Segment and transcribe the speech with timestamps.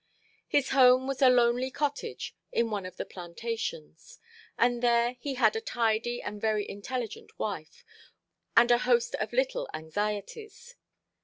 [0.47, 4.17] His home was a lonely cottage in one of the plantations,
[4.57, 7.85] and there he had a tidy and very intelligent wife,
[8.57, 10.75] and a host of little anxieties.